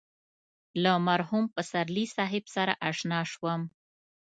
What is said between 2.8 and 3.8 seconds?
اشنا شوم.